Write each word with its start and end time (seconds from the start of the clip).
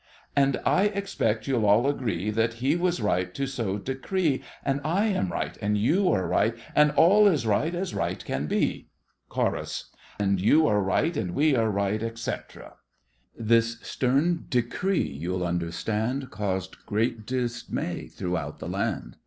And 0.35 0.59
I 0.65 0.85
expect 0.85 1.45
you'll 1.45 1.67
all 1.67 1.85
agree 1.87 2.31
That 2.31 2.53
he 2.55 2.75
was 2.75 2.99
right 3.03 3.31
to 3.35 3.45
so 3.45 3.77
decree. 3.77 4.41
And 4.65 4.81
I 4.83 5.05
am 5.05 5.31
right, 5.31 5.55
And 5.61 5.77
you 5.77 6.09
are 6.09 6.27
right, 6.27 6.57
And 6.73 6.89
all 6.93 7.27
is 7.27 7.45
right 7.45 7.75
as 7.75 7.93
right 7.93 8.25
can 8.25 8.47
be! 8.47 8.87
CHORUS. 9.29 9.91
And 10.19 10.41
you 10.41 10.65
are 10.65 10.81
right. 10.81 11.15
And 11.15 11.35
we 11.35 11.55
are 11.55 11.69
right, 11.69 12.01
etc 12.01 12.77
This 13.37 13.77
stem 13.83 14.47
decree, 14.49 15.03
you'll 15.07 15.45
understand, 15.45 16.31
Caused 16.31 16.83
great 16.87 17.27
dismay 17.27 18.07
throughout 18.07 18.57
the 18.57 18.69
land! 18.69 19.17